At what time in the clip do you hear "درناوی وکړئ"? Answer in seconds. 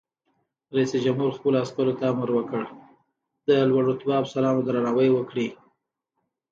4.67-5.47